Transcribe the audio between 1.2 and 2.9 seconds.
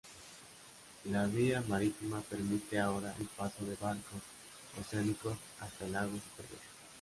vía marítima permite